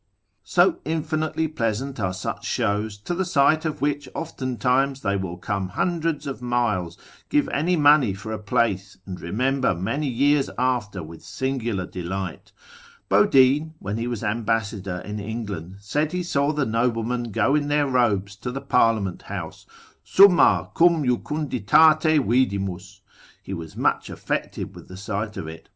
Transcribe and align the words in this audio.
So 0.43 0.79
infinitely 0.83 1.47
pleasant 1.47 1.99
are 1.99 2.11
such 2.11 2.43
shows, 2.43 2.97
to 3.01 3.13
the 3.13 3.23
sight 3.23 3.65
of 3.65 3.81
which 3.83 4.09
oftentimes 4.15 5.01
they 5.01 5.15
will 5.15 5.37
come 5.37 5.67
hundreds 5.77 6.25
of 6.25 6.41
miles, 6.41 6.97
give 7.29 7.47
any 7.49 7.75
money 7.75 8.15
for 8.15 8.31
a 8.31 8.39
place, 8.39 8.97
and 9.05 9.21
remember 9.21 9.75
many 9.75 10.07
years 10.07 10.49
after 10.57 11.03
with 11.03 11.21
singular 11.21 11.85
delight. 11.85 12.51
Bodine, 13.09 13.75
when 13.77 13.97
he 13.97 14.07
was 14.07 14.23
ambassador 14.23 15.01
in 15.05 15.19
England, 15.19 15.75
said 15.81 16.13
he 16.13 16.23
saw 16.23 16.51
the 16.51 16.65
noblemen 16.65 17.29
go 17.31 17.53
in 17.53 17.67
their 17.67 17.85
robes 17.85 18.35
to 18.37 18.51
the 18.51 18.59
parliament 18.59 19.21
house, 19.29 19.67
summa 20.03 20.71
cum 20.73 21.03
jucunditate 21.03 22.25
vidimus, 22.25 23.01
he 23.43 23.53
was 23.53 23.77
much 23.77 24.09
affected 24.09 24.73
with 24.73 24.87
the 24.87 24.97
sight 24.97 25.37
of 25.37 25.47
it. 25.47 25.69